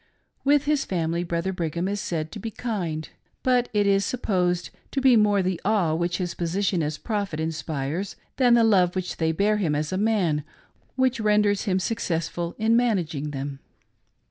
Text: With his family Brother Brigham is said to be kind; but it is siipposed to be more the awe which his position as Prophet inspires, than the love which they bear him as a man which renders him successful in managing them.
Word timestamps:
With 0.43 0.63
his 0.65 0.83
family 0.83 1.23
Brother 1.23 1.53
Brigham 1.53 1.87
is 1.87 2.01
said 2.01 2.31
to 2.31 2.39
be 2.39 2.49
kind; 2.49 3.07
but 3.43 3.69
it 3.71 3.85
is 3.85 4.03
siipposed 4.03 4.71
to 4.89 4.99
be 4.99 5.15
more 5.15 5.43
the 5.43 5.61
awe 5.63 5.93
which 5.93 6.17
his 6.17 6.33
position 6.33 6.81
as 6.81 6.97
Prophet 6.97 7.39
inspires, 7.39 8.15
than 8.37 8.55
the 8.55 8.63
love 8.63 8.95
which 8.95 9.17
they 9.17 9.31
bear 9.31 9.57
him 9.57 9.75
as 9.75 9.91
a 9.93 9.99
man 9.99 10.43
which 10.95 11.19
renders 11.19 11.65
him 11.65 11.77
successful 11.77 12.55
in 12.57 12.75
managing 12.75 13.29
them. 13.29 13.59